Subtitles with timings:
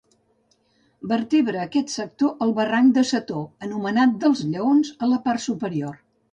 [1.11, 6.05] Vertebra aquest sector el barranc de Setó, anomenat dels Lleons a la part superior.